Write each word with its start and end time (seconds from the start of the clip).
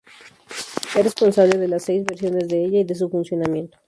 Es 0.97 1.03
responsable 1.03 1.59
de 1.59 1.67
las 1.67 1.83
seis 1.83 2.03
versiones 2.03 2.47
de 2.47 2.65
ella 2.65 2.79
y 2.79 2.83
de 2.85 2.95
su 2.95 3.07
funcionamiento. 3.07 3.77